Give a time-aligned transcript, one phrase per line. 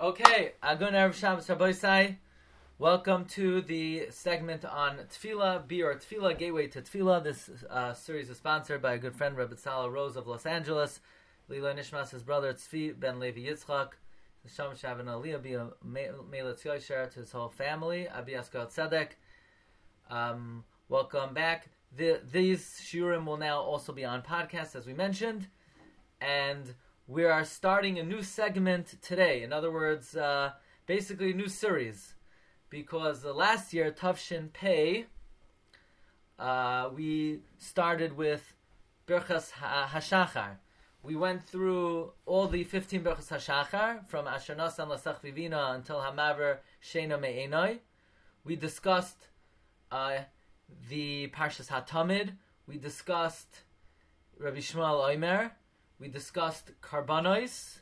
[0.00, 2.16] Okay, Agun Erev Shabbos.
[2.78, 7.24] Welcome to the segment on Tefillah, Bir Tefillah, Gateway to Tefillah.
[7.24, 11.00] This uh, series is sponsored by a good friend, Rebbe Tzala Rose of Los Angeles.
[11.48, 13.94] Lila Nishmas, his brother Tzvi Ben Levi Yitzchak.
[14.46, 18.08] Sham Shavin Aliyah be a Melet Yoisher to his whole family.
[18.08, 19.08] Abi Askal Tzedek.
[20.08, 21.70] Um, welcome back.
[21.96, 25.48] The, these shiurim will now also be on podcast, as we mentioned,
[26.20, 26.72] and
[27.08, 29.42] we are starting a new segment today.
[29.42, 30.52] In other words, uh,
[30.84, 32.14] basically a new series,
[32.68, 35.06] because the last year Tavshin Pei,
[36.38, 38.52] uh, we started with
[39.06, 40.58] Birchas Hashachar.
[41.02, 46.58] We went through all the 15 Birchas Hashachar, from Asher Nasan Lasach Vivina until Hamaver
[46.84, 47.78] Shena Me'enoi.
[48.44, 49.28] We discussed
[49.90, 50.18] uh,
[50.90, 52.32] the Parshas Hatamid.
[52.66, 53.60] We discussed
[54.38, 55.52] Rabbi Yishmael Oimer.
[56.00, 57.80] We discussed Karbanos.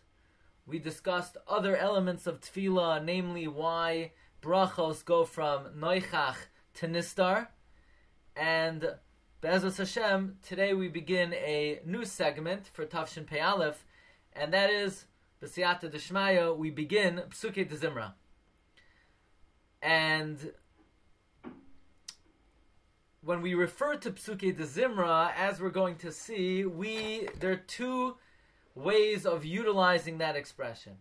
[0.66, 6.36] We discussed other elements of Tefillah, namely why brachos go from Noichach
[6.74, 7.48] to Nistar.
[8.34, 8.94] And
[9.42, 13.84] Be'ezus Hashem, today we begin a new segment for Tafshin Pei Aleph,
[14.32, 15.04] and that is
[15.42, 18.14] B'siyata Deshmaya, we begin Psuke de Zimra.
[19.82, 20.52] And
[23.26, 27.56] when we refer to Psuke de Zimra, as we're going to see, we there are
[27.56, 28.14] two
[28.76, 30.92] ways of utilizing that expression.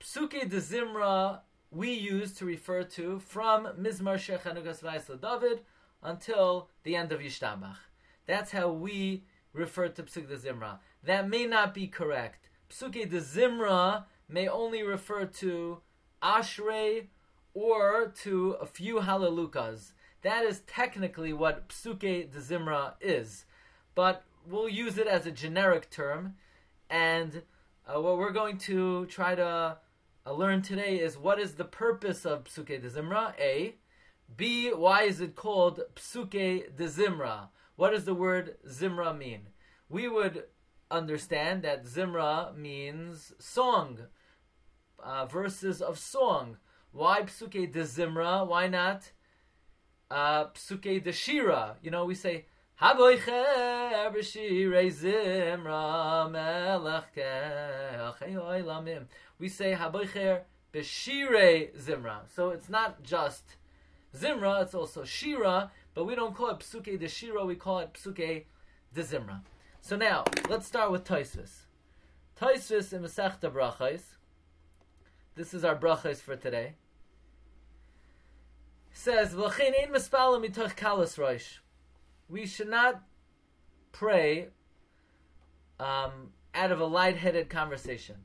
[0.00, 1.40] Psuke de Zimra
[1.72, 5.62] we use to refer to from Mizmar Shechanugas Vaisla David
[6.04, 7.78] until the end of Yishtabach.
[8.26, 10.78] That's how we refer to Psuke de Zimra.
[11.02, 12.48] That may not be correct.
[12.70, 15.80] Psuke de Zimra may only refer to
[16.22, 17.08] Ashrei
[17.54, 19.90] or to a few Halalukas.
[20.26, 23.44] That is technically what psuke de zimra is,
[23.94, 26.34] but we'll use it as a generic term.
[26.90, 27.44] And
[27.86, 29.76] uh, what we're going to try to
[30.26, 33.34] uh, learn today is what is the purpose of psuke de zimra?
[33.38, 33.76] A.
[34.36, 34.70] B.
[34.70, 36.32] Why is it called psuke
[36.76, 37.50] de zimra?
[37.76, 39.50] What does the word zimra mean?
[39.88, 40.42] We would
[40.90, 43.98] understand that zimra means song,
[44.98, 46.56] uh, verses of song.
[46.90, 48.44] Why psuke de zimra?
[48.44, 49.12] Why not
[50.10, 51.76] uh, psuke de shira.
[51.82, 52.46] You know, we say
[52.80, 56.30] Haboicher b'shirei zimra.
[59.38, 60.40] We say Haboicher
[60.72, 62.20] b'shirei zimra.
[62.34, 63.56] So it's not just
[64.14, 65.70] zimra; it's also shira.
[65.94, 67.44] But we don't call it psuke de shira.
[67.44, 68.44] We call it psuke
[68.94, 69.40] de zimra.
[69.80, 71.66] So now let's start with Taisvis.
[72.40, 74.02] Taisvis in Masechta Brachos.
[75.36, 76.74] This is our brachos for today
[78.96, 79.36] says,
[82.28, 83.02] We should not
[83.92, 84.48] pray
[85.78, 86.12] um,
[86.54, 88.16] out of a light-headed conversation.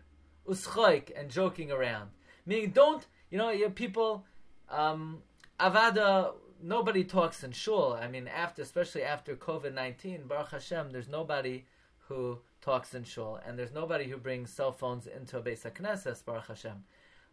[0.48, 2.12] Uschoik and joking around.
[2.46, 4.26] Meaning, don't, you know, you people,
[4.70, 5.22] um,
[5.59, 6.34] Avada,
[6.64, 7.94] nobody talks in shul.
[7.94, 11.66] I mean, after, especially after COVID-19, Baruch Hashem, there's nobody
[12.08, 16.24] who talks in shul, and there's nobody who brings cell phones into a Beis HaKnesses,
[16.24, 16.86] Baruch Hashem.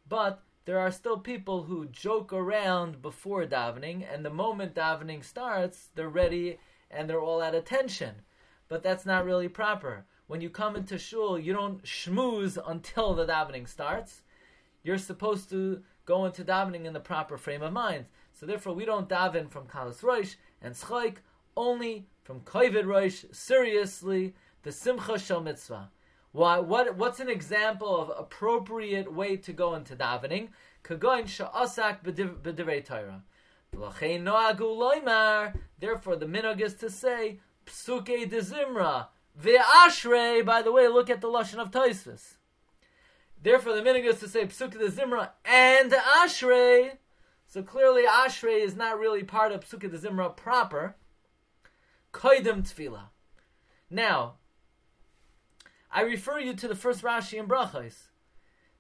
[0.09, 5.89] But there are still people who joke around before davening, and the moment davening starts,
[5.95, 6.59] they're ready
[6.91, 8.17] and they're all at attention.
[8.69, 10.05] But that's not really proper.
[10.27, 14.21] When you come into shul, you don't schmooze until the davening starts.
[14.83, 18.05] You're supposed to go into davening in the proper frame of mind.
[18.35, 21.17] So therefore, we don't daven from kalas roish and schaik,
[21.57, 24.35] only from kovid roish, seriously,
[24.65, 25.89] the simcha shel mitzvah.
[26.33, 30.49] Why, what, what's an example of appropriate way to go into davening?
[30.85, 33.23] Kagoin sha'asak b'divrei Torah.
[35.79, 39.09] Therefore, the minog is to say psuke de zimra
[39.41, 40.45] ve'ashrei.
[40.45, 42.37] By the way, look at the lashon of Taisvis.
[43.43, 46.93] Therefore, the minog is to say psuke de zimra and ashrei.
[47.47, 50.97] So clearly, ashrei is not really part of psuke de zimra proper.
[52.13, 53.11] Koidim tefillah.
[53.91, 54.35] Now,
[55.91, 57.95] I refer you to the first Rashi in Brachos.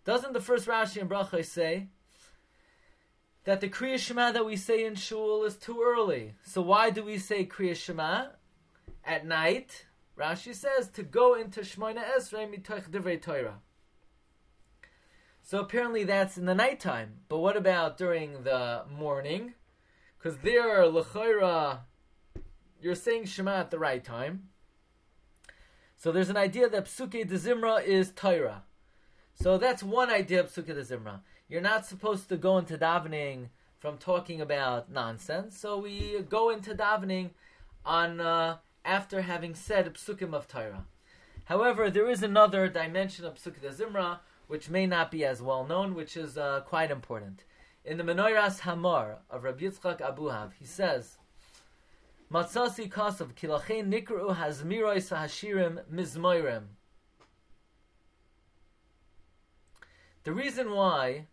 [0.05, 1.89] Doesn't the first Rashi in Brachos say
[3.45, 6.34] that the Kriya Shema that we say in Shul is too early?
[6.45, 8.27] So why do we say Kriya Shema
[9.05, 9.87] at night?
[10.19, 13.61] Rashi says to go into Shmoina Esrei mitoch divrei Torah.
[15.43, 17.21] So apparently that's in the nighttime.
[17.28, 19.54] But what about during the morning?
[20.19, 21.81] Because there, l'chayra,
[22.83, 24.49] you're saying Shema at the right time.
[25.98, 28.62] So there's an idea that Psuke de Zimra is Torah.
[29.34, 31.22] So that's one idea of Psuke de Zimra.
[31.48, 33.48] You're not supposed to go into davening
[33.80, 35.59] from talking about nonsense.
[35.59, 37.30] So we go into davening
[37.84, 40.84] on uh, after having said Psukim of Torah.
[41.47, 45.66] However, there is another dimension of Psuke de Zimra, which may not be as well
[45.66, 47.42] known, which is uh, quite important.
[47.84, 51.17] In the Menoiras Hamar of Rabbi Yitzchak Abuhav, he says,
[52.33, 56.65] Matzasi Kasav Kilachein Nikru Hazmirois Hashirim Mizmoirem.
[60.25, 61.27] The reason why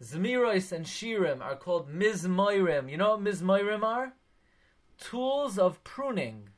[0.00, 4.12] Zmirois and Shirim are called Mizmoirim, you know what Mizmoirim are?
[5.00, 6.50] Tools of pruning.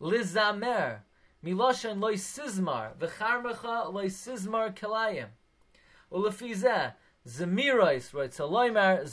[0.00, 1.00] Lizamer.
[1.44, 2.94] Miloshan loy sizmar.
[2.96, 5.28] V'charmecha loy sizmar kelayim.
[6.10, 6.94] Ulefizeh.
[7.26, 8.32] Zemirois, right?
[8.32, 9.04] So loymar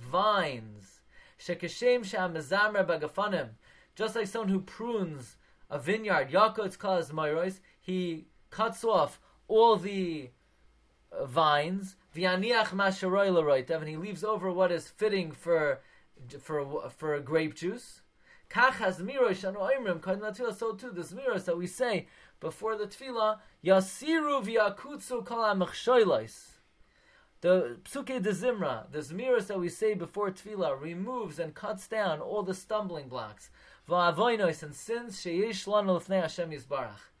[0.00, 0.97] vines.
[1.38, 3.50] Shekeshem sham bagafanim.
[3.94, 5.36] Just like someone who prunes
[5.70, 10.30] a vineyard, Yaakov it's called zemoirois, he cuts off all the
[11.24, 11.96] vines.
[12.14, 15.80] V'yaniach masharoy l'roitev, and he leaves over what is fitting for
[16.40, 18.02] for for grape juice.
[18.50, 22.06] Kach has mirosh anu oimrim kadin So too, this mirosh that we say
[22.40, 25.54] before the tefillah, yasiru v'yakutsu kol ha
[27.40, 32.20] the Psuke de Zimra, the Zmiris that we say before Tefillah, removes and cuts down
[32.20, 33.50] all the stumbling blocks.
[33.88, 37.12] Va'avoinos and sins sheyesh lanu l'fnei Hashem Yisbarach.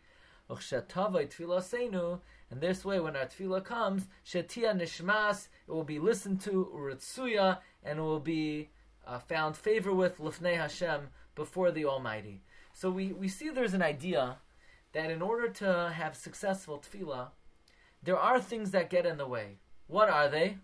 [0.50, 2.20] Uchshetavai Tefillah seinu,
[2.50, 7.58] and this way when our Tefillah comes, shetia nishmas, it will be listened to, uritsuya,
[7.84, 8.70] and it will be
[9.06, 12.42] uh, found favor with l'fnei Hashem before the Almighty.
[12.72, 14.38] So we, we see there's an idea
[14.92, 17.28] that in order to have successful Tefillah,
[18.02, 19.58] there are things that get in the way.
[19.88, 20.58] What are they?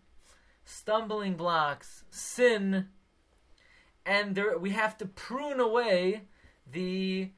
[0.65, 2.89] Stumbling blocks, sin,
[4.07, 6.23] and there, we have to prune away
[6.71, 7.31] the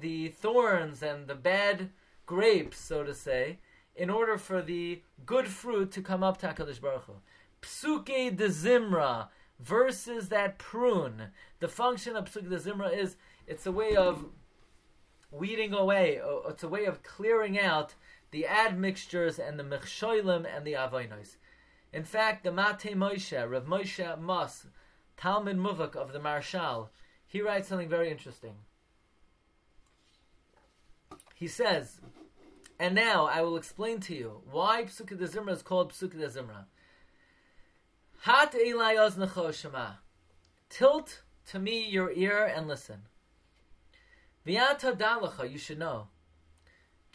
[0.00, 1.90] the thorns and the bad
[2.26, 3.58] grapes, so to say,
[3.94, 7.12] in order for the good fruit to come up to Hakadosh Baruch Hu.
[7.62, 9.28] Psuke de Zimra
[9.60, 11.28] versus that prune.
[11.60, 13.16] The function of Psuke de Zimra is
[13.46, 14.26] it's a way of
[15.30, 16.20] weeding away.
[16.48, 17.94] It's a way of clearing out
[18.36, 21.36] the admixtures and the mechshoilim and the avoinos.
[21.90, 24.66] In fact, the Mate Moshe, Rav Moshe Mas,
[25.16, 26.90] Talmud Muvak of the Maharshal,
[27.26, 28.56] he writes something very interesting.
[31.34, 31.98] He says,
[32.78, 36.28] and now I will explain to you why Psukkah de Zimra is called Psukkah de
[36.28, 36.66] Zimra.
[38.20, 39.92] Hat Elai Shema.
[40.68, 43.04] Tilt to me your ear and listen.
[44.46, 46.08] Viata Dalacha, you should know.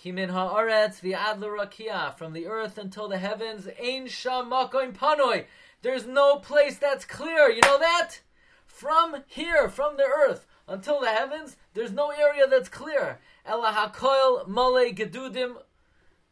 [0.03, 5.45] Kimin haaretz v'ad l'rakia, from the earth until the heavens, ein sham makoim panoi.
[5.83, 7.49] There's no place that's clear.
[7.49, 8.21] You know that?
[8.65, 13.19] From here, from the earth until the heavens, there's no area that's clear.
[13.45, 15.57] Ela hakoil male gedudim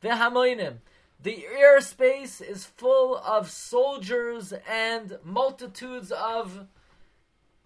[0.04, 0.78] v'hamoinim.
[1.22, 6.66] The airspace is full of soldiers and multitudes of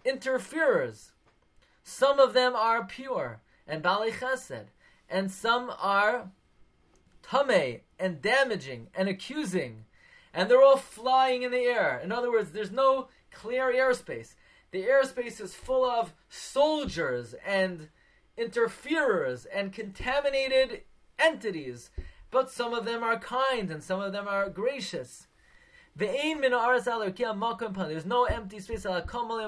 [0.04, 1.12] interferers.
[1.82, 4.66] Some of them are pure and bali chesed
[5.08, 6.30] and some are
[7.22, 9.84] tame and damaging and accusing,
[10.32, 12.00] and they're all flying in the air.
[12.02, 14.34] In other words, there's no clear airspace.
[14.70, 17.88] The airspace is full of soldiers and
[18.36, 20.82] interferers and contaminated
[21.18, 21.90] entities,
[22.30, 25.28] but some of them are kind and some of them are gracious.
[25.96, 26.44] There's
[28.04, 28.82] no empty space.
[28.82, 29.38] Some of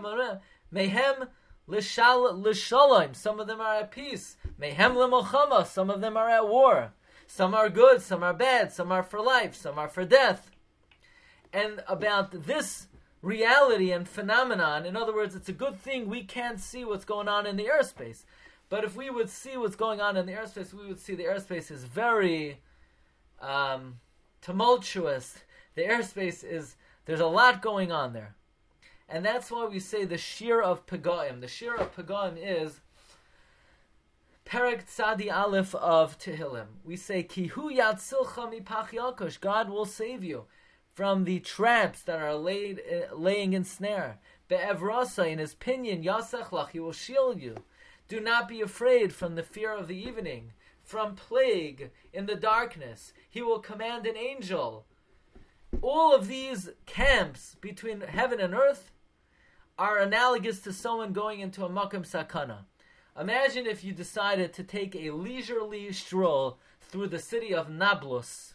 [3.48, 4.36] them are at peace.
[4.60, 5.66] Mehem l'mochama.
[5.66, 6.92] Some of them are at war.
[7.26, 8.02] Some are good.
[8.02, 8.72] Some are bad.
[8.72, 9.54] Some are for life.
[9.54, 10.50] Some are for death.
[11.52, 12.88] And about this
[13.22, 17.28] reality and phenomenon, in other words, it's a good thing we can't see what's going
[17.28, 18.24] on in the airspace.
[18.68, 21.24] But if we would see what's going on in the airspace, we would see the
[21.24, 22.60] airspace is very
[23.40, 24.00] um,
[24.40, 25.38] tumultuous.
[25.74, 28.34] The airspace is, there's a lot going on there.
[29.08, 31.40] And that's why we say the shear of Pagaim.
[31.40, 32.80] The shear of Pagaim is
[34.46, 36.66] Perek Tzadi Aleph of Tehillim.
[36.84, 39.40] We say, Kihu Yatzilcha Mipach Yakush.
[39.40, 40.44] God will save you
[40.94, 44.18] from the traps that are laid, uh, laying in snare.
[44.48, 47.56] Be'evrasa, in his pinion, Yasechlach, he will shield you.
[48.06, 53.12] Do not be afraid from the fear of the evening, from plague in the darkness.
[53.28, 54.86] He will command an angel.
[55.82, 58.92] All of these camps between heaven and earth
[59.76, 62.58] are analogous to someone going into a makam sakana.
[63.18, 68.54] Imagine if you decided to take a leisurely stroll through the city of Nablus.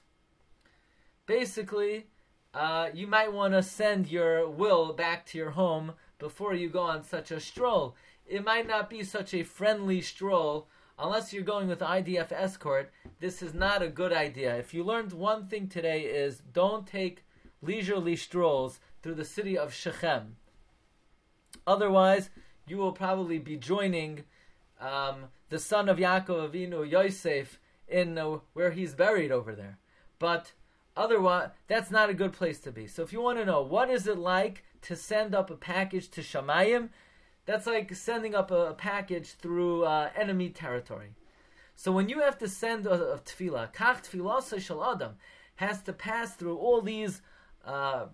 [1.25, 2.05] Basically,
[2.53, 6.81] uh, you might want to send your will back to your home before you go
[6.81, 7.95] on such a stroll.
[8.27, 10.67] It might not be such a friendly stroll
[10.99, 12.91] unless you're going with IDF escort.
[13.19, 14.55] This is not a good idea.
[14.57, 17.25] If you learned one thing today is don't take
[17.63, 20.35] leisurely strolls through the city of Shechem.
[21.65, 22.29] Otherwise,
[22.67, 24.23] you will probably be joining
[24.81, 29.77] um, the son of Yaakov Avinu, Yosef, in uh, where he's buried over there.
[30.19, 30.53] But
[30.97, 32.87] otherwise, that's not a good place to be.
[32.87, 36.09] So if you want to know what is it like to send up a package
[36.11, 36.89] to Shamayim,
[37.45, 41.13] that's like sending up a, package through uh, enemy territory.
[41.75, 45.13] So when you have to send a, a tefillah, kach tefillah shel adam
[45.55, 47.21] has to pass through all these
[47.65, 48.05] uh,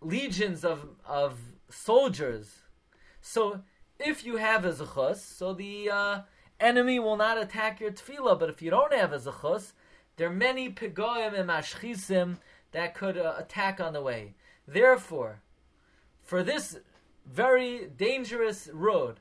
[0.00, 2.62] legions of of soldiers.
[3.20, 3.62] So
[3.98, 6.20] if you have a zechus, so the uh,
[6.60, 8.38] enemy will not attack your tefillah.
[8.38, 9.72] But if you don't have a zechus,
[10.16, 12.36] there are many pegoim and mashchisim
[12.72, 14.34] that could uh, attack on the way.
[14.66, 15.40] Therefore,
[16.22, 16.78] for this
[17.24, 19.20] very dangerous road,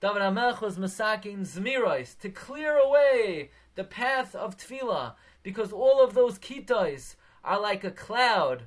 [0.00, 6.14] David HaMelech was masaking zmiros to clear away the path of tefillah, because all of
[6.14, 8.64] those kitos are like a cloud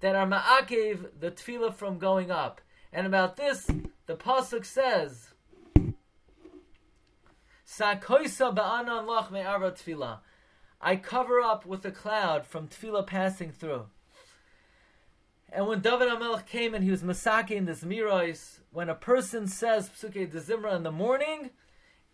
[0.00, 2.60] that are ma'akev the tefillah from going up.
[2.96, 3.70] And about this,
[4.06, 5.34] the pasuk says,
[7.66, 10.20] "Sakoisa ba'anan lach me'ara tefillah."
[10.80, 13.90] I cover up with a cloud from tefillah passing through.
[15.50, 19.90] And when David HaMelech came and he was masaking this miros, when a person says
[19.90, 21.50] Psuke de Zimra in the morning,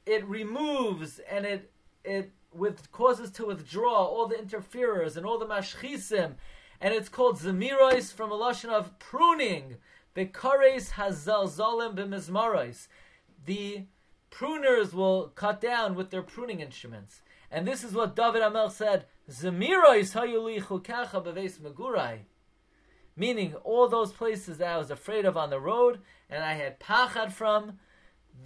[0.04, 1.70] it removes and it
[2.02, 6.34] it with causes to withdraw all the interferers and all the mashchisim,
[6.80, 9.76] and it's called zemiros from a lashon of pruning.
[10.14, 12.88] Bekares hazalzalim b'mizmaros.
[13.44, 13.86] The
[14.30, 17.22] pruners will cut down with their pruning instruments.
[17.50, 22.20] And this is what David Amel said, Zemiros hayuli chukacha beves megurai.
[23.14, 26.00] Meaning, all those places that I was afraid of on the road
[26.30, 27.78] and I had pachad from,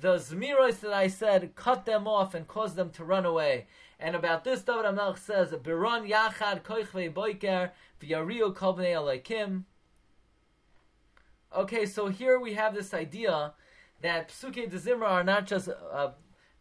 [0.00, 3.66] the Zmiros that I said, cut them off and caused them to run away.
[3.98, 7.70] And about this, David Amelch says, Biron Yachad Koichve Boiker
[8.00, 9.22] V'yariu Kol Bnei
[11.56, 13.54] Okay, so here we have this idea
[14.02, 16.10] that Psuke de Zimra are not just uh,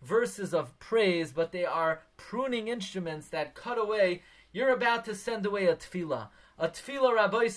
[0.02, 4.22] verses of praise, but they are pruning instruments that cut away.
[4.54, 6.30] You're about to send away a tefillah.
[6.58, 7.50] A tefillah, Rabbi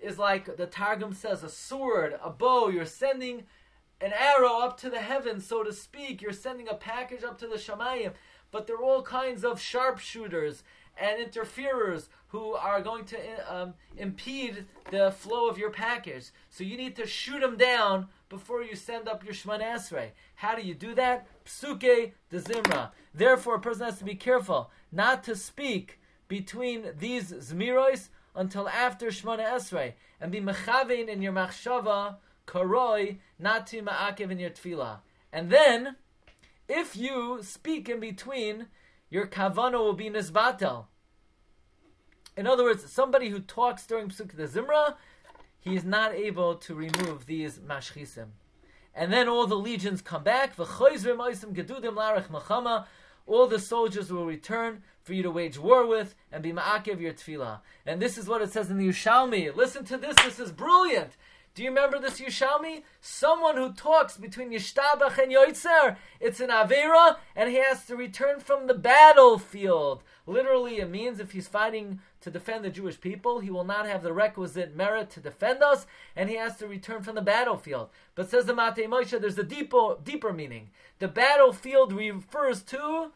[0.00, 2.68] is like the Targum says, a sword, a bow.
[2.68, 3.44] You're sending
[3.98, 6.20] an arrow up to the heavens, so to speak.
[6.20, 8.12] You're sending a package up to the Shamayim.
[8.50, 10.62] But there are all kinds of sharpshooters
[10.98, 13.18] and interferers who are going to
[13.52, 16.30] um, impede the flow of your package.
[16.48, 20.10] So you need to shoot them down before you send up your Shemana Esrei.
[20.36, 21.26] How do you do that?
[21.44, 22.90] Psuke de Zimra.
[23.12, 29.08] Therefore, a person has to be careful not to speak between these Zmiros until after
[29.08, 34.98] Shemana Esrei and be mechavein in your machshava karoi not to ma'akev in your tefillah.
[35.32, 35.96] And then,
[36.68, 38.66] if you speak in between,
[39.08, 40.86] your kavana will be nisbatel.
[42.40, 44.94] In other words, somebody who talks during de Zimra,
[45.60, 48.28] he is not able to remove these mashchisim.
[48.94, 50.54] And then all the legions come back.
[50.58, 50.66] All
[53.46, 57.60] the soldiers will return for you to wage war with and be ma'akev your tefillah.
[57.84, 59.54] And this is what it says in the Yushalmi.
[59.54, 60.16] Listen to this.
[60.24, 61.18] This is brilliant.
[61.54, 62.84] Do you remember this Yushalmi?
[63.00, 65.96] Someone who talks between Yishtabach and Yoitzer.
[66.20, 70.02] It's an Avera, and he has to return from the battlefield.
[70.26, 74.02] Literally, it means if he's fighting to defend the Jewish people, he will not have
[74.02, 77.88] the requisite merit to defend us, and he has to return from the battlefield.
[78.14, 80.70] But says the Matei Moshe, there's a deeper, deeper meaning.
[80.98, 83.12] The battlefield refers to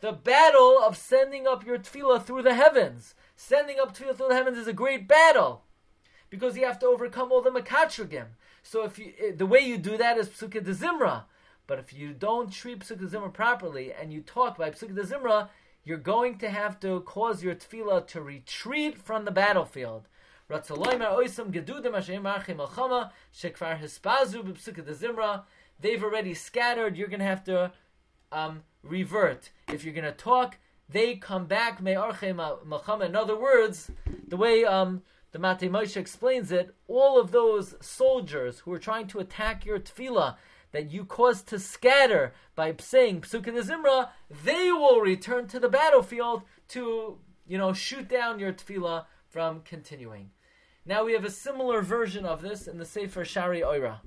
[0.00, 3.14] the battle of sending up your tefillah through the heavens.
[3.34, 5.62] Sending up tefillah through the heavens is a great battle
[6.30, 8.26] because you have to overcome all the makatrigim.
[8.62, 11.24] So if you, eh, the way you do that is psukkah de zimra.
[11.66, 15.02] But if you don't treat psukkah de zimra properly and you talk by psukkah de
[15.02, 15.48] zimra,
[15.86, 20.08] you're going to have to cause your tefillah to retreat from the battlefield.
[25.80, 26.96] They've already scattered.
[26.96, 27.72] You're going to have to
[28.32, 29.50] um, revert.
[29.72, 31.80] If you're going to talk, they come back.
[31.80, 33.90] In other words,
[34.26, 39.06] the way um, the Matei Moshe explains it, all of those soldiers who are trying
[39.06, 40.34] to attack your tefillah
[40.72, 44.10] that you caused to scatter by saying Psukim Zimra,
[44.44, 50.30] they will return to the battlefield to, you know, shoot down your tefillah from continuing.
[50.84, 54.00] Now we have a similar version of this in the Sefer Shari Oira.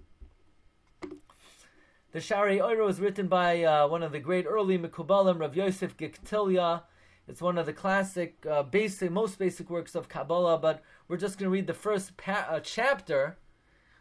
[2.11, 5.95] The Shari Oira was written by uh, one of the great early Mekubalim, Rav Yosef
[5.95, 6.83] Gikatilla.
[7.27, 11.37] It's one of the classic, uh, basic, most basic works of Kabbalah, but we're just
[11.37, 13.37] going to read the first pa- uh, chapter,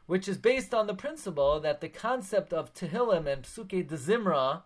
[0.08, 4.62] which is based on the principle that the concept of Tehillim and Psuke de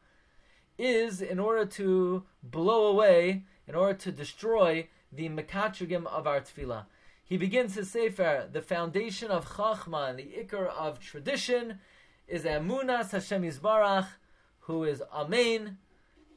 [0.78, 6.87] is in order to blow away, in order to destroy the Mekatrigim of our Tefillah.
[7.25, 11.80] He begins his Sefer, the foundation of Chachma and the Iker of tradition
[12.28, 14.06] is Emunas Hashem Yisbarach,
[14.61, 15.78] who is Amen,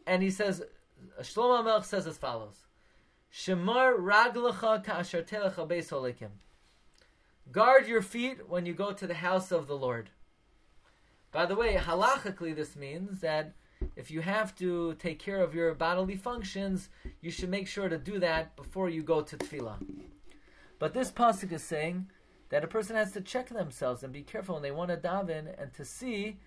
[0.07, 0.63] and he says,
[1.21, 2.65] Shlomo Melech says as follows:
[3.31, 5.91] Shemar raglecha ka'asher telecha beis.
[7.51, 10.09] Guard your feet when you go to the house of the Lord.
[11.31, 13.53] By the way, halachically, this means that
[13.95, 16.89] if you have to take care of your bodily functions,
[17.21, 19.77] you should make sure to do that before you go to tefillah.
[20.79, 22.07] But this pasuk is saying
[22.49, 25.53] that a person has to check themselves and be careful when they want to daven
[25.61, 26.37] and to see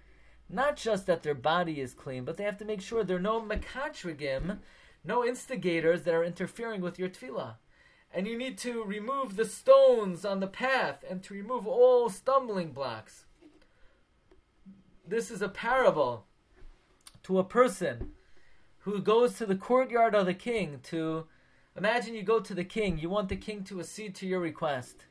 [0.49, 3.21] not just that their body is clean, but they have to make sure there are
[3.21, 4.59] no mekatrigim,
[5.05, 7.55] no instigators that are interfering with your tefillah.
[8.12, 12.72] And you need to remove the stones on the path and to remove all stumbling
[12.72, 13.26] blocks.
[15.06, 16.26] This is a parable
[17.24, 18.12] to a person
[18.78, 21.26] who goes to the courtyard of the king to
[21.76, 25.04] imagine you go to the king, you want the king to accede to your request.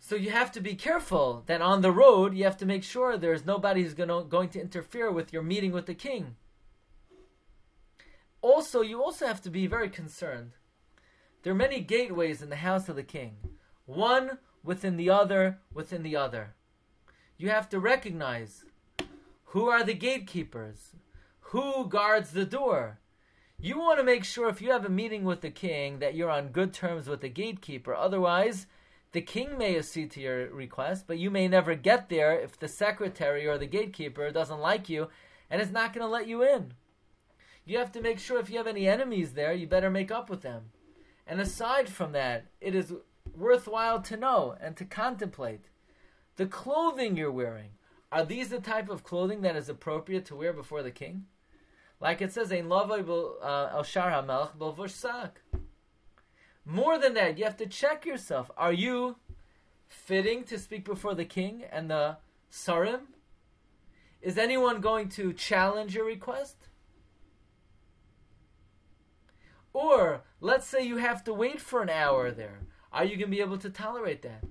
[0.00, 3.16] So you have to be careful that on the road you have to make sure
[3.16, 6.34] there's nobody who's gonna, going to interfere with your meeting with the king.
[8.40, 10.52] Also, you also have to be very concerned.
[11.42, 13.36] There are many gateways in the house of the king,
[13.84, 16.54] one within the other, within the other.
[17.36, 18.64] You have to recognize
[19.46, 20.94] who are the gatekeepers,
[21.40, 23.00] who guards the door.
[23.58, 26.30] You want to make sure if you have a meeting with the king that you're
[26.30, 27.92] on good terms with the gatekeeper.
[27.92, 28.66] Otherwise,
[29.10, 32.68] the king may accede to your request, but you may never get there if the
[32.68, 35.08] secretary or the gatekeeper doesn't like you
[35.50, 36.74] and is not going to let you in.
[37.64, 40.30] You have to make sure if you have any enemies there, you better make up
[40.30, 40.70] with them.
[41.32, 42.92] And aside from that, it is
[43.34, 45.70] worthwhile to know and to contemplate
[46.36, 47.70] the clothing you're wearing.
[48.12, 51.24] Are these the type of clothing that is appropriate to wear before the king?
[52.00, 55.40] Like it says, "Ein lavoi uh, el shar hamelch sak."
[56.66, 58.50] More than that, you have to check yourself.
[58.58, 59.16] Are you
[59.88, 62.18] fitting to speak before the king and the
[62.50, 63.04] sarim?
[64.20, 66.61] Is anyone going to challenge your request?
[69.72, 72.60] Or let's say you have to wait for an hour there.
[72.92, 74.44] Are you going to be able to tolerate that?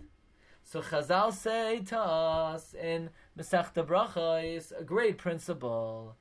[0.63, 6.15] So Chazal say to us in Masechta Bracha is a great principle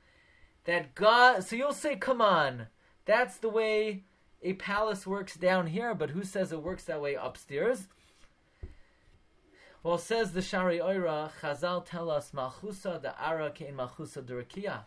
[0.65, 1.45] that God.
[1.45, 2.67] So you'll say, "Come on,
[3.05, 4.05] that's the way
[4.43, 7.89] a palace works down here, but who says it works that way upstairs?
[9.83, 14.85] Well, says the Shari Oira, Chazal tell us, Malchusa the Ara kein Malchusa.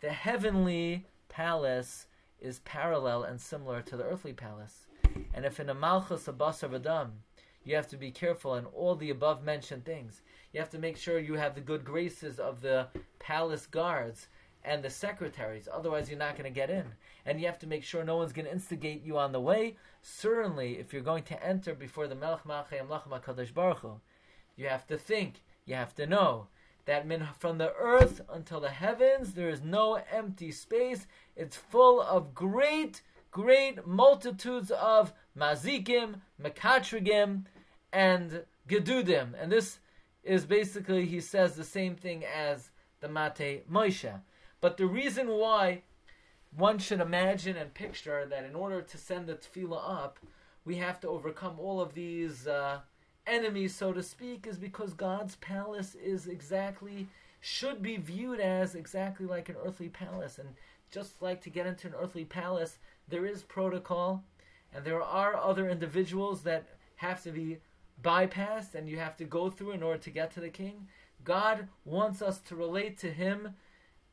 [0.00, 2.06] The heavenly palace
[2.40, 4.86] is parallel and similar to the earthly palace.
[5.34, 7.12] And if in a Malchus a Basar Adam,
[7.64, 10.22] you have to be careful in all the above mentioned things.
[10.52, 14.28] You have to make sure you have the good graces of the palace guards
[14.64, 15.68] and the secretaries.
[15.72, 16.84] Otherwise, you're not going to get in.
[17.26, 19.76] And you have to make sure no one's going to instigate you on the way.
[20.02, 24.00] Certainly, if you're going to enter before the Melech Malchei Amlach Baruch Hu,
[24.56, 26.48] you have to think, you have to know
[26.88, 31.06] that means from the earth until the heavens, there is no empty space.
[31.36, 37.44] It's full of great, great multitudes of mazikim, mekatrigim,
[37.92, 39.34] and gedudim.
[39.38, 39.80] And this
[40.24, 42.70] is basically, he says, the same thing as
[43.00, 44.22] the Mate Moshe.
[44.62, 45.82] But the reason why
[46.56, 50.18] one should imagine and picture that in order to send the tefillah up,
[50.64, 52.80] we have to overcome all of these uh,
[53.28, 57.08] enemies, so to speak, is because God's palace is exactly,
[57.40, 60.38] should be viewed as exactly like an earthly palace.
[60.38, 60.48] And
[60.90, 64.24] just like to get into an earthly palace, there is protocol,
[64.74, 66.64] and there are other individuals that
[66.96, 67.58] have to be
[68.02, 70.86] bypassed and you have to go through in order to get to the king.
[71.24, 73.54] God wants us to relate to Him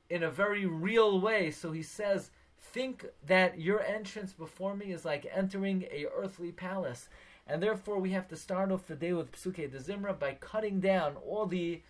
[0.09, 1.51] in a very real way.
[1.51, 7.09] So he says, think that your entrance before me is like entering a earthly palace.
[7.47, 10.79] And therefore, we have to start off the day with Psuke de Zimra by cutting
[10.79, 11.81] down all the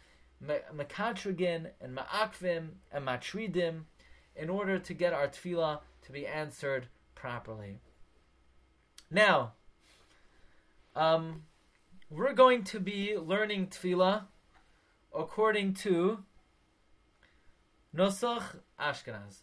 [0.43, 3.83] Mekatrigin and Ma'akvim and Matridim
[4.35, 7.77] in order to get our tefillah to be answered properly.
[9.09, 9.53] Now,
[10.95, 11.43] um,
[12.09, 14.23] we're going to be learning tefillah
[15.13, 16.19] according to
[17.95, 19.37] Nosach Ashkenaz.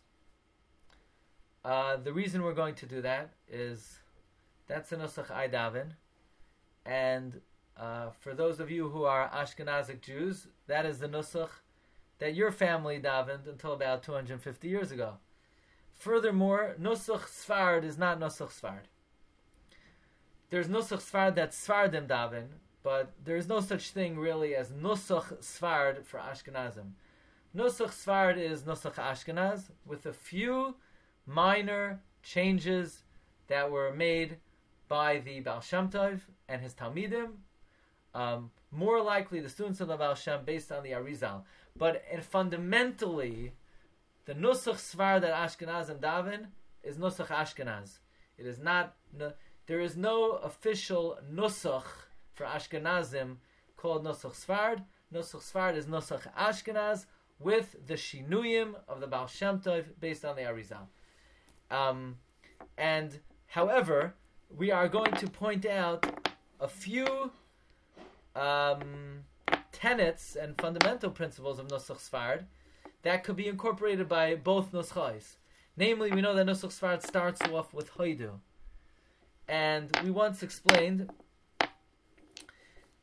[1.65, 4.01] Uh, the reason we're going to do that is
[4.67, 5.93] that's a Nosach Aydavin.
[6.85, 7.41] And
[7.77, 11.51] uh, for those of you who are Ashkenazic Jews, that is the Nusach
[12.19, 15.15] that your family davened until about 250 years ago.
[15.93, 18.85] Furthermore, Nusach Sfard is not Nusach Sfard.
[20.51, 22.47] There's Nusach Sfard that Sfardim daven,
[22.83, 26.93] but there is no such thing really as Nusach Sfard for Ashkenazim.
[27.57, 30.77] Nusach Sfard is Nusach Ashkenaz with a few
[31.27, 33.03] minor changes
[33.49, 34.37] that were made
[34.89, 37.31] by the Baal Shem Tov and his Talmidim.
[38.15, 41.43] Um, more likely the students of the Baal Shem based on the Arizal.
[41.77, 43.53] But fundamentally,
[44.25, 46.47] the nusach svar that Ashkenazim daven
[46.83, 47.99] is nusach Ashkenaz.
[48.39, 48.95] It is not.
[49.67, 51.85] There is no official nusach
[52.35, 53.37] for Ashkenazim
[53.77, 54.83] called nusach svard.
[55.13, 57.07] Nusach svard is nusach Ashkenaz
[57.39, 60.87] with the shinuyim of the Baal Shem Tov based on the Arizal.
[61.71, 62.17] Um,
[62.77, 64.15] and however,
[64.57, 66.22] we are going to point out
[66.63, 67.33] a few
[68.37, 69.25] um,
[69.73, 72.45] tenets and fundamental principles of Nusach Sfard
[73.03, 75.35] that could be incorporated by both Nuschais.
[75.77, 78.39] Namely, we know that Nusach Sfard starts off with Hoidu.
[79.49, 81.11] And we once explained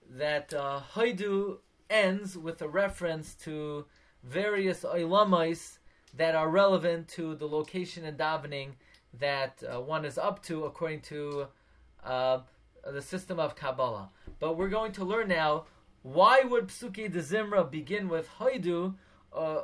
[0.10, 1.58] that uh, Hoidu
[1.89, 3.86] ends with a reference to
[4.24, 5.80] various Oilamais
[6.15, 8.69] that are relevant to the location and davening
[9.19, 11.48] that uh, one is up to according to
[12.06, 12.39] uh,
[12.86, 14.10] the system of Kabbalah.
[14.39, 15.65] But we're going to learn now
[16.02, 18.96] why would Psuki de Zimra begin with Haidu
[19.34, 19.62] uh,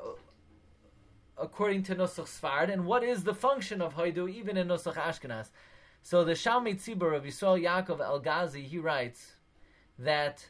[1.37, 5.49] according to Nusach Sfard, and what is the function of Haidu even in Nusach Ashkenaz?
[6.01, 9.35] So the Shalmei Tzibur of Yisrael Yaakov El Ghazi, he writes
[9.97, 10.45] that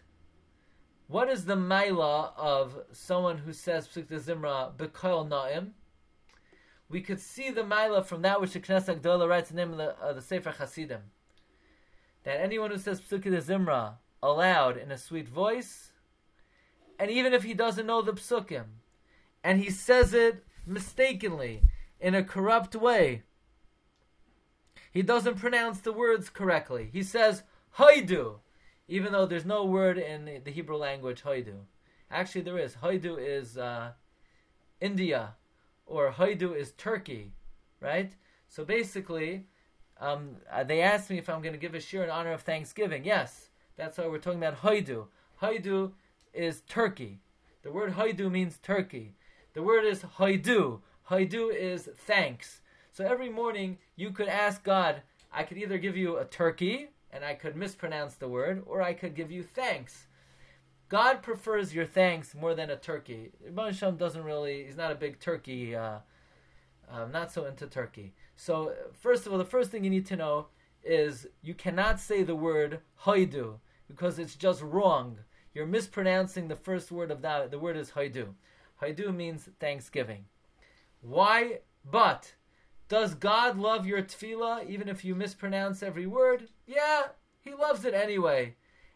[1.08, 5.72] what is the Maila of someone who says Psuki de Zimra Bekoil Na'im?
[6.90, 9.72] we could see the Maila from that which the Knesset Gdola writes in the name
[9.72, 11.02] of the, uh, the Sefer Hasidim.
[12.26, 15.92] That anyone who says Psuki de Zimra aloud in a sweet voice,
[17.00, 18.66] and even if he doesn't know the Psukim,
[19.44, 21.62] and he says it mistakenly,
[22.00, 23.24] in a corrupt way,
[24.92, 26.90] he doesn't pronounce the words correctly.
[26.92, 27.44] He says
[27.78, 28.40] Haidu,
[28.88, 31.60] even though there's no word in the Hebrew language Haidu.
[32.10, 32.76] Actually, there is.
[32.76, 33.92] Haidu is uh,
[34.80, 35.36] India
[35.86, 37.34] or Haidu is Turkey,
[37.80, 38.14] right?
[38.48, 39.46] So basically,
[40.00, 42.42] um, uh, they asked me if I'm going to give a shir in honor of
[42.42, 43.06] Thanksgiving.
[43.06, 45.06] Yes, that's why we're talking about Haidu.
[45.42, 45.92] Haidu
[46.34, 47.20] is Turkey.
[47.64, 49.14] The word Haidu means Turkey.
[49.54, 50.80] The word is Haidu.
[51.10, 52.62] Haidu is thanks.
[52.92, 57.24] So every morning you could ask God, I could either give you a turkey and
[57.24, 60.08] I could mispronounce the word, or I could give you thanks.
[60.90, 63.32] God prefers your thanks more than a turkey.
[63.48, 66.00] Ibn Shem doesn't really, he's not a big turkey, uh,
[66.92, 68.14] uh, not so into turkey.
[68.36, 70.48] So, first of all, the first thing you need to know
[70.84, 73.56] is you cannot say the word haidu
[73.88, 75.18] because it's just wrong.
[75.54, 77.52] You're mispronouncing the first word of that.
[77.52, 78.30] The word is haidu.
[78.82, 80.26] Haidu means thanksgiving.
[81.02, 81.60] Why?
[81.90, 82.34] But
[82.88, 86.50] does God love your tefillah even if you mispronounce every word?
[86.68, 87.04] Yeah,
[87.42, 88.56] He loves it anyway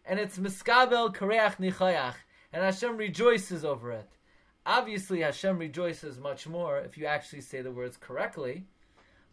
[0.10, 2.15] and it's miskabel kareach nichayach,
[2.52, 4.10] and Hashem rejoices over it.
[4.69, 8.65] Obviously, Hashem rejoices much more if you actually say the words correctly,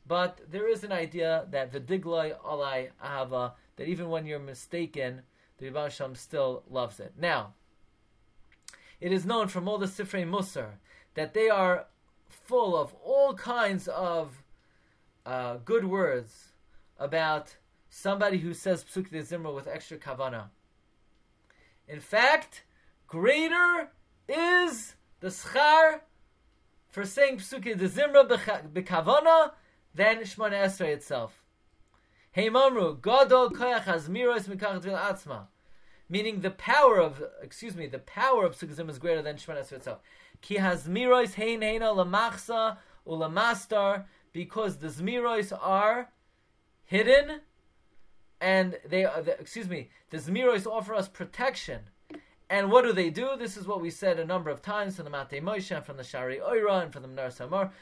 [0.08, 5.20] but there is an idea that v'digloi alai ahava, that even when you're mistaken,
[5.58, 7.12] the Rebbe Hashem still loves it.
[7.20, 7.52] Now,
[8.98, 10.78] it is known from all the Sifrei Musar
[11.12, 11.84] that they are
[12.30, 14.42] full of all kinds of
[15.26, 16.54] uh, good words
[16.98, 17.54] about
[17.90, 20.44] somebody who says Psuk de Zimra with extra kavana.
[21.86, 22.64] In fact,
[23.06, 23.90] greater
[24.30, 26.00] is the schar
[26.88, 28.26] for saying Psuki de Zimra
[28.72, 29.52] bekavana
[29.94, 31.42] than Shmona Esrei itself.
[32.36, 35.46] Heimamru, Gadol Koyach Hazmiros Mikach Dvil Atzma.
[36.08, 39.60] Meaning the power of, excuse me, the power of Psuki Zimra is greater than Shmona
[39.60, 40.00] Esrei itself.
[40.40, 46.10] Ki Hazmiros Hein Heina Lamachsa Ulamastar, because the Zmiros are
[46.84, 47.40] hidden
[48.40, 51.80] and they are, excuse me, the Zmiros offer us protection.
[52.48, 53.30] And what do they do?
[53.36, 56.04] This is what we said a number of times from the Matei Moshe from the
[56.04, 57.72] Shari Oira and from the Menar Samar.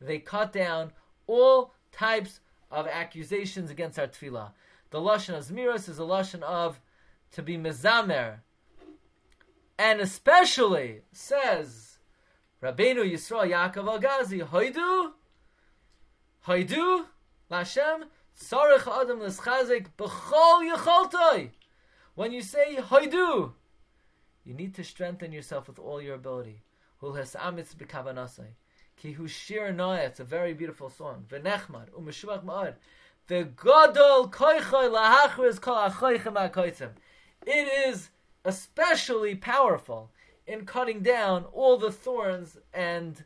[0.00, 0.92] They cut down
[1.28, 2.40] all types
[2.72, 4.50] of accusations against our tefillah.
[4.90, 6.80] The lashon of Zmiros is a lashon of
[7.32, 8.40] to be mezamer,
[9.78, 11.98] and especially says
[12.62, 15.12] Rabbeinu Yisrael Yaakov Al-Gazi, Hoidu
[16.46, 17.06] Haidu
[17.50, 18.04] Lashem
[18.38, 21.50] Sarich Adam Leschazik B'chol Yecholtoi.
[22.14, 23.52] When you say Haidu,
[24.44, 26.62] you need to strengthen yourself with all your ability.
[27.00, 28.54] Hul Hes Amitz B'kavanasai.
[28.96, 29.74] Ki Hu Shir.
[29.98, 31.24] It's a very beautiful song.
[31.28, 32.74] V'nechmad U'meshuvach Ma'ad.
[33.28, 36.90] V'godol Koichoy Lahachriz Kol Achoichem HaKoitzim.
[37.46, 38.10] It is
[38.44, 40.10] especially powerful
[40.46, 43.24] in cutting down all the thorns and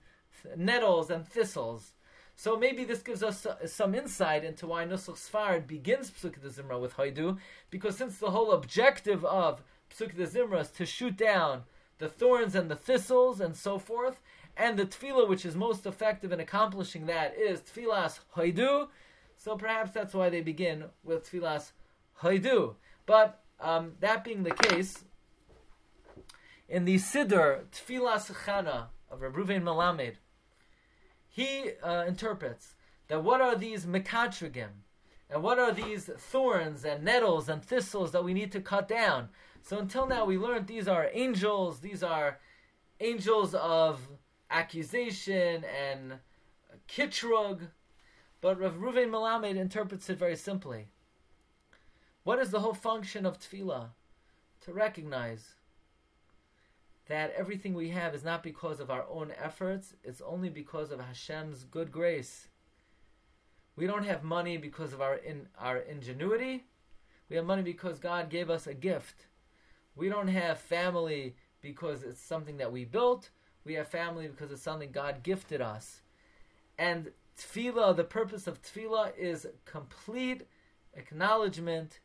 [0.56, 1.92] nettles and thistles
[2.36, 6.78] so maybe this gives us some insight into why Nusach Sfard begins Psukei de Zimra
[6.78, 7.38] with Haidu,
[7.70, 11.62] because since the whole objective of Psukei de Zimra is to shoot down
[11.98, 14.20] the thorns and the thistles and so forth,
[14.54, 18.88] and the tefillah which is most effective in accomplishing that is tefillas Haidu,
[19.38, 21.72] so perhaps that's why they begin with tefillas
[22.20, 22.74] Haidu.
[23.06, 25.04] But um, that being the case,
[26.68, 30.14] in the Siddur Tfilas Chana of Reb Ruvain Melamed,
[31.36, 32.72] he uh, interprets
[33.08, 34.70] that what are these mekatrigim,
[35.28, 39.28] and what are these thorns and nettles and thistles that we need to cut down.
[39.60, 41.80] So until now, we learned these are angels.
[41.80, 42.38] These are
[43.00, 44.00] angels of
[44.50, 46.20] accusation and
[46.88, 47.68] kitrug.
[48.40, 50.86] But Rav Ruvain Melamed interprets it very simply.
[52.24, 53.90] What is the whole function of tefillah?
[54.62, 55.55] To recognize
[57.08, 61.00] that everything we have is not because of our own efforts, it's only because of
[61.00, 62.48] Hashem's good grace.
[63.76, 66.64] We don't have money because of our in, our ingenuity.
[67.28, 69.26] We have money because God gave us a gift.
[69.94, 73.30] We don't have family because it's something that we built.
[73.64, 76.02] We have family because it's something God gifted us.
[76.78, 80.46] And tefillah, the purpose of tefillah is complete
[80.94, 82.00] acknowledgement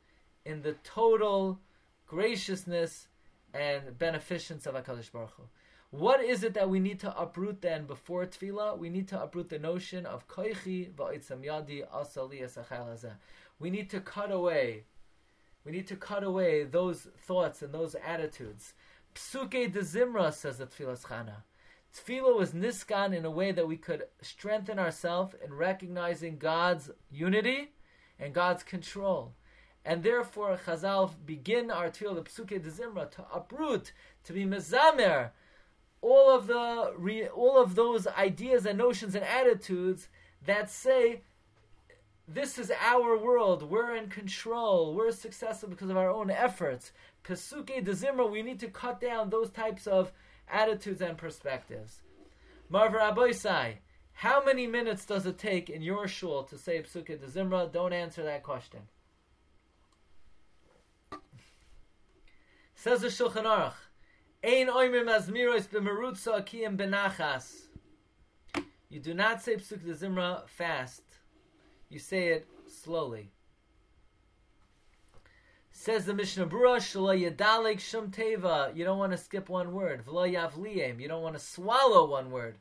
[0.45, 1.59] in the total
[2.07, 3.07] graciousness
[3.53, 5.43] and beneficence of HaKadosh Baruch Hu.
[5.91, 8.77] What is it that we need to uproot then before tefillah?
[8.77, 13.11] We need to uproot the notion of koichi va'itzam yadi asali
[13.59, 14.85] We need to cut away.
[15.65, 18.73] We need to cut away those thoughts and those attitudes.
[19.13, 21.43] Psuke de Zimra says the Tefillah Chana.
[21.93, 27.71] Tefillah was niskan in a way that we could strengthen ourselves in recognizing God's unity
[28.17, 29.33] and God's control.
[29.83, 33.91] And therefore, Chazal begin our tefillah, the Psuke de Zimra, to uproot,
[34.25, 35.31] to be mezamer,
[36.01, 40.07] all of the all of those ideas and notions and attitudes
[40.45, 41.21] that say
[42.27, 43.63] this is our world.
[43.63, 44.93] We're in control.
[44.93, 46.91] We're successful because of our own efforts.
[47.23, 50.11] Pesuke de Zimra, we need to cut down those types of
[50.49, 52.01] attitudes and perspectives.
[52.69, 53.75] Marva Aboisai,
[54.13, 57.71] how many minutes does it take in your shul to say Pesuke de Zimra?
[57.71, 58.79] Don't answer that question.
[62.81, 63.75] Says the Shulchan Aruch,
[64.43, 67.67] Ein oimim azmiros b'merutza akiyim benachas.
[68.89, 71.03] You do not say Psuk de Zimra fast.
[71.89, 73.29] You say it slowly.
[75.71, 78.75] Says the Mishnah Berurah, Shalo Yadalik Shum Teva.
[78.75, 80.03] You don't want to skip one word.
[80.03, 80.99] V'lo Yavliyim.
[80.99, 82.57] You don't want to swallow one word.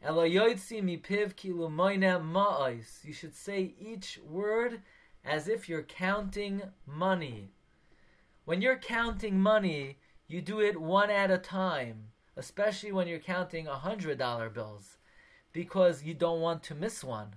[0.00, 3.04] Elo Yoitzi Mipiv Kilu Moine Ma'ois.
[3.04, 4.80] You should say each word
[5.24, 7.50] as if you're counting money.
[8.46, 13.66] When you're counting money, you do it one at a time, especially when you're counting
[13.66, 14.98] $100 bills,
[15.52, 17.34] because you don't want to miss one.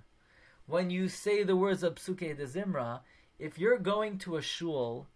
[0.66, 3.00] When you say the words of Psuke de Zimra,
[3.40, 5.08] if you're going to a shul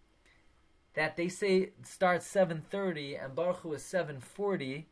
[0.95, 4.87] that they say starts 7.30 and Baruch Hu is 7.40,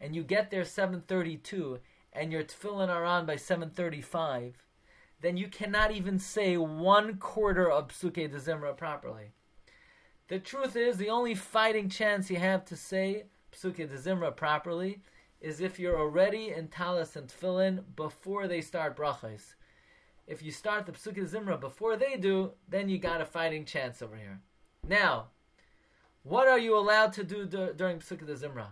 [0.00, 1.78] and you get there 7.32,
[2.12, 4.54] and your tefillin are on by 7.35,
[5.20, 9.30] then you cannot even say one quarter of Psuke de Zimra properly.
[10.28, 15.00] The truth is, the only fighting chance you have to say Psuke de Zimra properly
[15.40, 19.54] is if you're already in Talis and Tefillin before they start brachas.
[20.26, 23.64] If you start the Psuke de Zimra before they do, then you got a fighting
[23.64, 24.40] chance over here.
[24.86, 25.28] Now,
[26.24, 28.66] what are you allowed to do d- during Psuke de Zimra?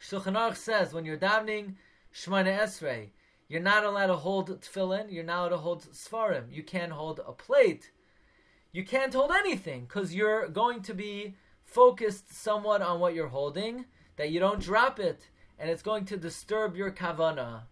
[0.00, 1.74] Shulchan Aruch says when you're davening
[2.14, 3.08] Shemana Esrei,
[3.48, 6.52] you're not allowed to hold tefillin, you're not allowed to hold svarim.
[6.52, 7.90] You can't hold a plate
[8.72, 13.86] you can't hold anything because you're going to be focused somewhat on what you're holding,
[14.16, 17.62] that you don't drop it, and it's going to disturb your kavana.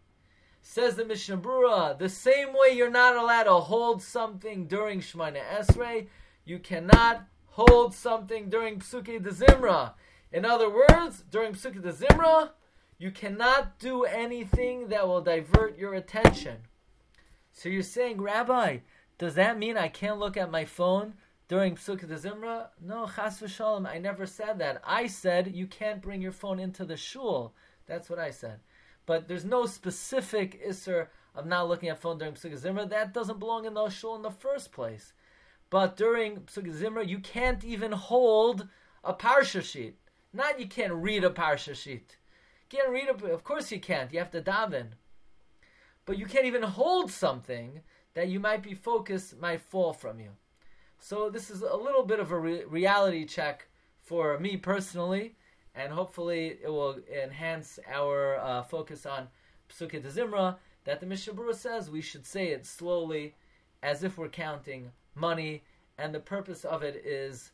[0.63, 5.43] Says the Mishnah Berurah, the same way you're not allowed to hold something during Shemana
[5.55, 6.07] Esrei,
[6.45, 9.93] you cannot hold something during Psuke de Zimra.
[10.33, 12.51] In other words, during Psuke de Zimra,
[12.99, 16.57] you cannot do anything that will divert your attention.
[17.53, 18.79] So you're saying, Rabbi,
[19.19, 21.15] does that mean I can't look at my phone
[21.49, 22.69] during Psukkah Zimra?
[22.81, 24.83] No, Chas v'shalom, I never said that.
[24.85, 27.55] I said you can't bring your phone into the shul.
[27.87, 28.61] That's what I said.
[29.07, 32.89] But there's no specific isser of not looking at phone during Psukkah Zimra.
[32.89, 35.13] That doesn't belong in the shul in the first place.
[35.71, 38.69] But during Psukkah Zimra, you can't even hold
[39.03, 39.97] a parsha sheet.
[40.33, 42.17] Not you can't read a parsha sheet.
[42.71, 44.13] You can't read a, of course you can't.
[44.13, 44.89] You have to daven.
[46.07, 47.81] But you can't even hold something
[48.15, 50.31] that you might be focused might fall from you.
[50.99, 53.67] So this is a little bit of a re- reality check
[54.01, 55.35] for me personally,
[55.75, 59.29] and hopefully it will enhance our uh, focus on
[59.69, 63.35] Psukkah de Zimra, that the Mishnah Berurah says we should say it slowly,
[63.83, 65.63] as if we're counting money,
[65.99, 67.51] and the purpose of it is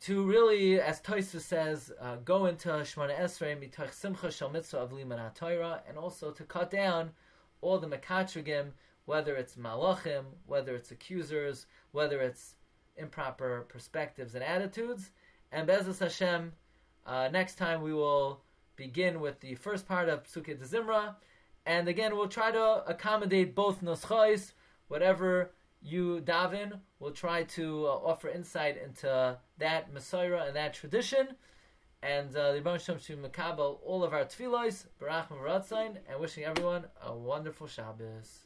[0.00, 4.92] to really, as Toysa says, uh, go into Shemana Esrei mitach simcha shel mitzvah of
[4.92, 7.10] and also to cut down
[7.62, 8.72] all the mekatrigim
[9.06, 12.56] whether it's malachim, whether it's accusers, whether it's
[12.96, 15.10] improper perspectives and attitudes,
[15.52, 16.52] And Bezos Hashem,
[17.06, 18.42] uh, next time we will
[18.74, 21.14] begin with the first part of Psukkah de Zimra.
[21.64, 24.52] And again, we'll try to accommodate both nuschais,
[24.88, 25.50] whatever
[25.82, 26.80] you daven.
[26.98, 31.28] We'll try to uh, offer insight into that Messiah and that tradition.
[32.02, 36.44] And uh, the Rebbe Shem to Makabel all of our tefillos, Barach Maratzain, and wishing
[36.44, 38.45] everyone a wonderful Shabbos.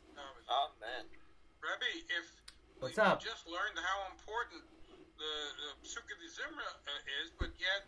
[0.50, 1.06] Amen.
[1.62, 2.26] Rabbi, if
[2.82, 3.22] What's we up?
[3.22, 4.66] just learned how important
[5.14, 5.32] the,
[5.62, 7.86] the Pesukei de Zimra uh, is, but yet